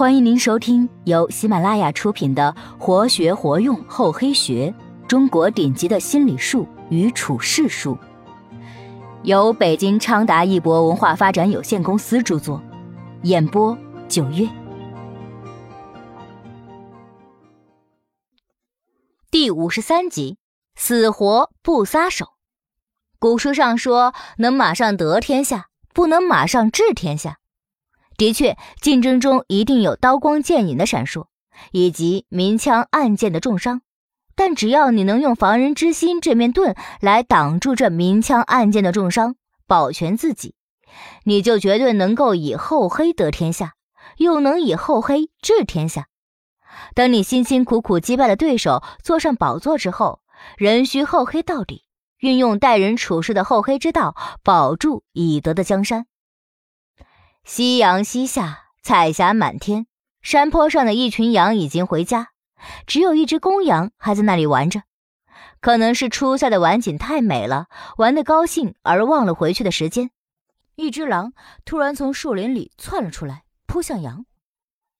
[0.00, 4.74] 欢迎您收听由喜马拉雅出品的《活学活用厚黑学：
[5.06, 7.94] 中国顶级的心理术与处世术》，
[9.24, 12.62] 由北京昌达一博文化发展有限公司著作，
[13.24, 13.76] 演播
[14.08, 14.48] 九月。
[19.30, 20.38] 第五十三集，
[20.76, 22.24] 死活不撒手。
[23.18, 27.39] 古书上说，能马上得天下，不能马上治天下。
[28.20, 31.28] 的确，竞争中一定有刀光剑影的闪烁，
[31.72, 33.80] 以及明枪暗箭的重伤。
[34.34, 39.36] 但只要你能用防人之心这面盾来挡住这明枪暗箭的重伤，
[39.66, 40.54] 保全自己，
[41.24, 43.72] 你就绝对能够以厚黑得天下，
[44.18, 46.08] 又能以厚黑治天下。
[46.94, 50.20] 等你辛辛苦苦击败了对手，坐上宝座之后，
[50.58, 51.84] 仍需厚黑到底，
[52.18, 56.04] 运用待人处事的厚黑之道，保住已得的江山。
[57.44, 59.86] 夕阳西下，彩霞满天。
[60.22, 62.28] 山坡上的一群羊已经回家，
[62.86, 64.82] 只有一只公羊还在那里玩着。
[65.60, 70.10] 可能是初夏的晚景太美了，玩得高兴而忘了回去的时间。
[70.76, 71.32] 一只狼
[71.64, 74.26] 突然从树林里窜了出来，扑向羊。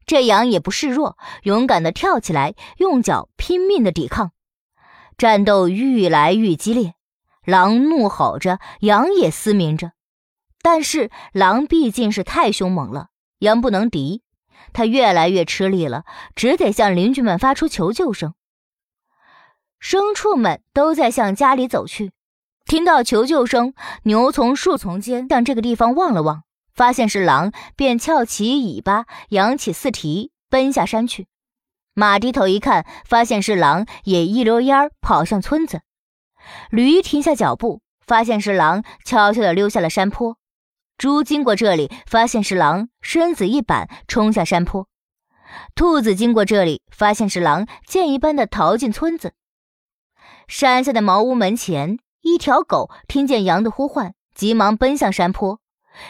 [0.07, 4.33] 这羊也不示弱，勇敢地跳起来，用脚拼命地抵抗。
[5.17, 6.95] 战斗愈来愈激烈，
[7.45, 9.93] 狼怒吼着，羊也嘶鸣着。
[10.63, 13.09] 但是狼毕竟是太凶猛了，
[13.39, 14.23] 羊不能敌，
[14.73, 18.35] 它越来越吃力了，只得向邻居们发出求救声。
[19.81, 22.13] 牲畜们都在向家里走去，
[22.67, 26.43] 听到求救声，牛从树丛间向这个地方望了望，
[26.75, 31.27] 发现是狼，便翘起尾巴，扬起四蹄，奔下山去。
[31.95, 35.81] 马低头一看，发现是狼，也一溜烟儿跑向村子。
[36.71, 40.37] 驴停下脚步，发现是狼，悄悄地溜下了山坡。
[41.01, 44.87] 猪经过这里，发现是狼，身子一板，冲下山坡。
[45.75, 49.33] 兔子经过这里，发现是狼，箭一般的逃进村子。
[50.47, 55.59] 山下的茅屋门前，一条狗听见羊的呼唤，急忙奔向山坡，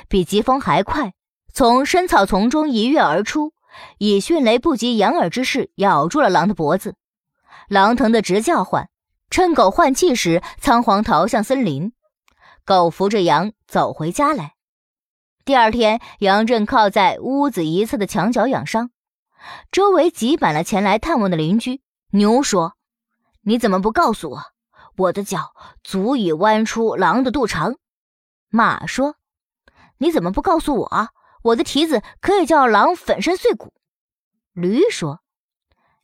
[0.09, 1.13] 比疾风还快，
[1.55, 3.53] 从深草丛中一跃而出，
[3.99, 6.97] 以迅雷不及掩耳之势咬住了狼的脖子。
[7.69, 8.91] 狼疼得直叫唤，
[9.31, 11.93] 趁狗换气时，仓皇逃向森林。
[12.65, 14.55] 狗扶着羊走回家来。
[15.51, 18.93] 第二天，杨正靠在屋子一侧的墙角养伤，
[19.73, 21.83] 周围挤满了前来探望的邻居。
[22.13, 22.77] 牛说
[23.43, 24.43] ：“你怎么不告诉我，
[24.97, 25.51] 我的脚
[25.83, 27.75] 足以弯出狼的肚肠？”
[28.49, 29.17] 马说
[29.99, 31.09] ：“你怎么不告诉我，
[31.43, 33.73] 我的蹄子可以叫狼粉身碎骨？”
[34.55, 35.19] 驴说：“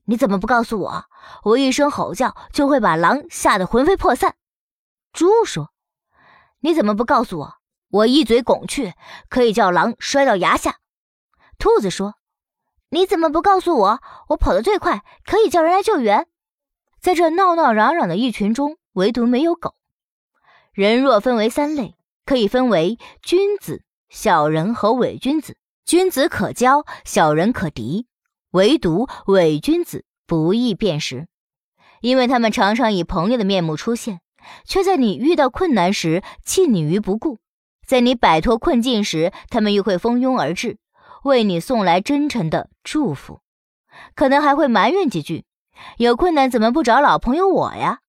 [0.07, 1.05] 你怎么不告诉我，
[1.45, 4.35] 我一声吼叫就会把狼吓得魂飞魄散？”
[5.15, 5.71] 猪说
[6.59, 7.55] ：“你怎么不告诉我？”
[7.89, 8.95] 我一嘴拱去，
[9.29, 10.77] 可以叫狼摔到崖下。
[11.59, 12.15] 兔子说
[12.91, 14.01] ：“你怎么不告诉我？
[14.29, 16.27] 我跑得最快，可以叫人来救援。”
[17.01, 19.75] 在这闹闹嚷嚷的一群中，唯独没有狗。
[20.73, 21.95] 人若分为三类，
[22.25, 25.57] 可以分为君子、小人和伪君子。
[25.85, 28.09] 君子可交，小人可敌，
[28.51, 31.29] 唯独伪君子不易辨识，
[32.01, 34.21] 因为他们常常以朋友的面目出现，
[34.65, 37.39] 却在你遇到困难时弃你于不顾。
[37.87, 40.79] 在你摆脱困境时，他们又会蜂拥而至，
[41.23, 43.41] 为你送来真诚的祝福，
[44.15, 45.45] 可能还会埋怨几句
[45.99, 48.01] ：“有困难怎么不找老朋友我呀？”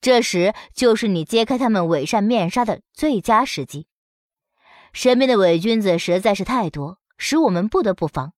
[0.00, 3.86] 这时就是你揭开他们伪善面纱的最佳时机。
[4.92, 8.32] 身边的伪君子实在是太多，使我们不得不防。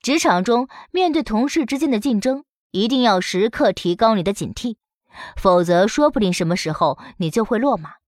[0.00, 4.76] 职场中面对同事之间的竞争，一定要时刻提高你的警惕，
[5.36, 7.99] 否则说不定什么时候你就会落马。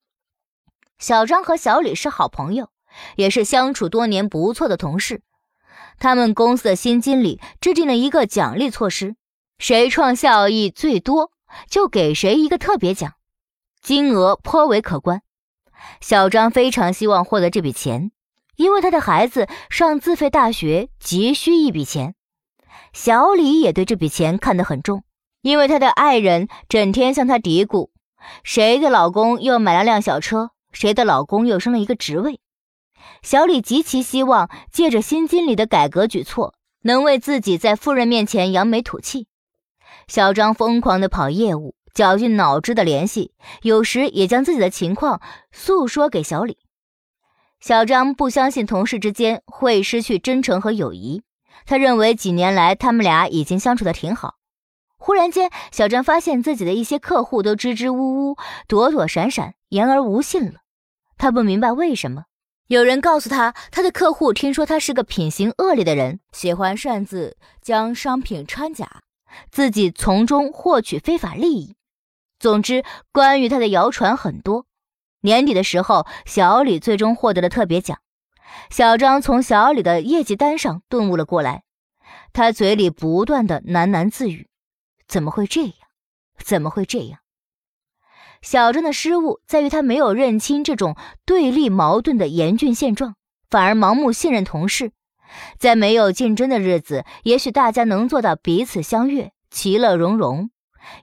[1.03, 2.71] 小张和小李是好朋友，
[3.17, 5.21] 也是相处多年不错的同事。
[5.99, 9.17] 他们公司的新经理制定了一个奖励措施：
[9.59, 11.33] 谁创效益最多，
[11.69, 13.15] 就给谁一个特别奖，
[13.83, 15.23] 金额颇为可观。
[16.01, 18.13] 小张非常希望获得这笔钱，
[18.55, 22.15] 因为他的孩子上自费大学急需一笔钱。
[22.93, 25.03] 小李也对这笔钱看得很重，
[25.41, 27.91] 因为他的爱人整天向他嘀咕：
[28.45, 30.51] 谁的老公又买了辆小车。
[30.72, 32.41] 谁的老公又升了一个职位？
[33.22, 39.27] 小李极其希望借着新经理的改革举措，能为自己在夫人面前扬眉吐气。
[40.09, 43.33] 小张疯狂地跑业务，绞尽脑汁的联系，
[43.63, 45.21] 有时也将自己的情况
[45.53, 46.59] 诉说给小李。
[47.60, 51.22] 小张不相信同事之间会失去真诚和友谊，
[51.66, 54.34] 他认为几年来他们俩已经相处的挺好。
[54.97, 58.36] 忽然间，小张发现自己的一些客户都支支吾吾、
[58.66, 60.61] 躲躲闪闪、言而无信了。
[61.22, 62.24] 他不明白为什么，
[62.66, 69.03] 有人告诉他，他的客户听说他是个品行恶劣的人，喜欢擅自将商品掺假，
[69.48, 71.77] 自己从中获取非法利益。
[72.41, 72.83] 总之，
[73.13, 74.66] 关于他的谣传很多。
[75.21, 78.01] 年底的时候，小李最终获得了特别奖。
[78.69, 81.63] 小张从小李的业绩单上顿悟了过来，
[82.33, 84.48] 他嘴里不断的喃喃自语
[85.07, 85.74] ：“怎么会这样？
[86.36, 87.21] 怎么会这样？”
[88.42, 93.15] 小张的失误在于他没有认清这种对立矛盾的严峻现状，
[93.48, 94.92] 反而盲目信任同事。
[95.59, 100.48] 在没有竞争的日子，也许大家能做到彼此相悦、其乐融融；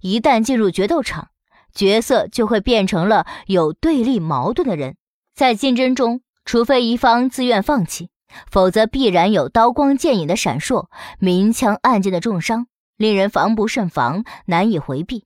[0.02, 1.30] 一旦进入决斗场，
[1.74, 4.98] 角色就会变成了有对立矛盾的人。
[5.34, 8.10] 在竞争中，除非一方自愿放弃，
[8.52, 10.88] 否则必然有刀光剑影的闪烁、
[11.18, 15.26] 明枪暗箭的重伤，令人防不胜防，难以回避。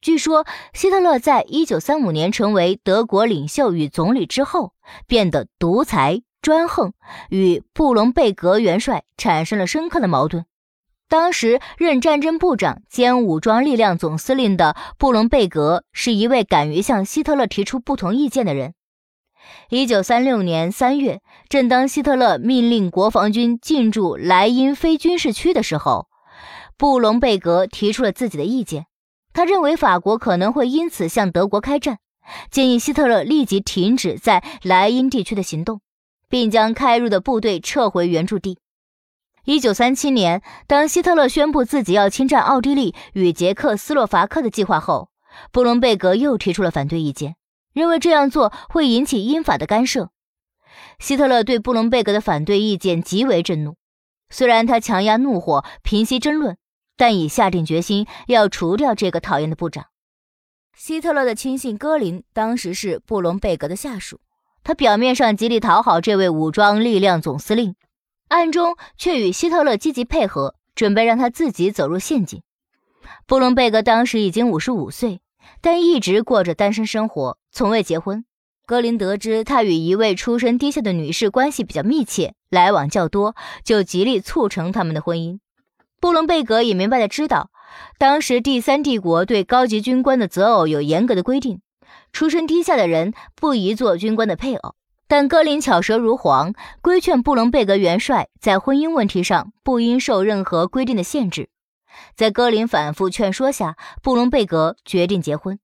[0.00, 4.72] 据说，希特勒在一九三五年成为德国领袖与总理之后，
[5.06, 6.92] 变得独裁专横，
[7.30, 10.44] 与布隆贝格元帅产生了深刻的矛盾。
[11.08, 18.74] 当时任战争部长兼武装力量总司令的布隆贝格是一位敢于向希特勒提出不同意见的人。
[19.70, 26.08] 一九三六年三月，正当希特勒命令国防军进驻莱茵非军事区的时候，
[26.76, 28.86] 布隆贝格提出了自己的意见。
[29.36, 31.98] 他认为法国可能会因此向德国开战，
[32.50, 35.82] 建议希特勒立即停止在莱茵地区的行动，
[36.30, 38.58] 并将开入的部队撤回原驻地。
[39.44, 45.10] 一九三七年，当希特勒宣布自己要侵占奥地利与捷克斯洛伐克的计划后，
[45.52, 47.36] 布隆贝格又提出了反对意见，
[47.74, 50.08] 认为这样做会引起英法的干涉。
[50.98, 53.76] 希特勒对布隆贝格的反对意见极为震怒，
[54.30, 56.56] 虽然他强压怒火，平息争论。
[56.96, 59.86] 但已下定决心要除掉这个讨厌的部长。
[60.76, 64.20] 希特勒的亲信戈林当时是布隆贝格的下属，
[64.62, 67.74] 他表面上极力讨好这位武装力量总司令，
[68.28, 72.42] 暗中却与希特勒积极配合，准备让他自己走入陷阱。
[73.26, 75.20] 布隆贝格当时已经五十五岁，
[75.60, 78.24] 但一直过着单身生活，从未结婚。
[78.66, 85.38] 格林得知他与一位出身低下的女士关系比较密切，来往较多，就极力促成他们的婚姻。
[86.00, 87.50] 布隆贝格也明白的知道，
[87.98, 91.60] 当时第三帝国对高级军官的择偶有严格的规定，
[92.12, 94.74] 出身低下的人不宜做军官的配偶。
[95.08, 96.52] 但戈林巧舌如簧，
[96.82, 101.48] 规劝布隆贝格元帅在婚姻问题上不应受任何规定的限制。
[102.14, 105.58] 在戈林反复劝说下，布隆贝格决定结婚。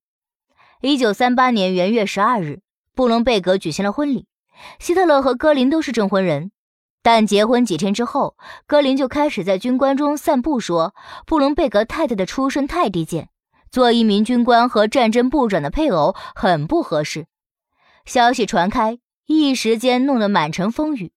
[0.81, 2.61] 一九三八年元月十二日，
[2.95, 4.27] 布隆贝格举行了婚礼，
[4.79, 6.53] 希特勒和戈林都是证婚人。
[7.03, 10.95] 但结婚几天之后，格林就开始在军官中散布说
[11.27, 13.29] 布隆贝格太太的出身太低贱，
[13.71, 17.27] 做一名军官和战争部长的配偶很不合适。
[18.05, 21.13] 消息传开，一时间弄得满城风雨。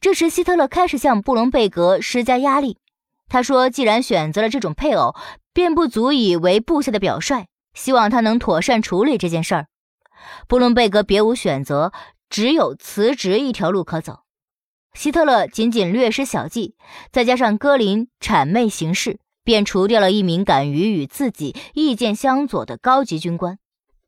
[0.00, 2.78] 这时，希特勒开始向布隆贝格施加压力。
[3.28, 5.14] 他说：“既然选择了这种配偶，
[5.52, 9.66] 便不足以为部下的表率，希望他能妥善处理这件事儿。”
[10.46, 11.92] 布隆贝格别无选择，
[12.30, 14.20] 只有辞职一条路可走。
[14.96, 16.74] 希特勒仅仅略施小计，
[17.12, 23.58] 再加上戈林谄媚行事，便除掉了一名敢于与自己意见相左的高级军官。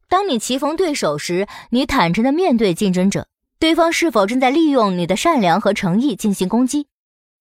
[0.09, 3.29] 当你棋逢对手时，你坦诚地面对竞争者，
[3.61, 6.87] 对方是否正在利用你的善良和诚意进行攻击？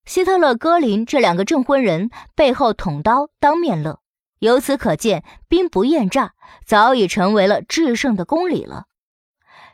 [0.04, 4.00] 希特勒、戈林这两个证婚人背后捅刀，当面乐。
[4.40, 6.32] 由此可见，兵不厌诈
[6.66, 8.84] 早已成为了制胜的公理了。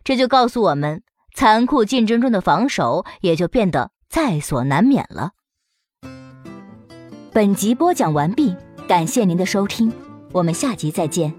[0.04, 1.02] 这就告诉我们。
[1.34, 5.32] 残酷竞争中的防守也就变得在所难免了。
[7.32, 8.54] 本集播讲完毕，
[8.88, 9.92] 感谢您的收听，
[10.30, 11.34] 我们下集再见。